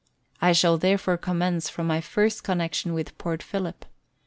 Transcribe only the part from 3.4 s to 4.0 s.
Phillip.